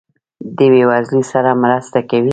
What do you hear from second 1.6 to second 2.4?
مرسته کوئ؟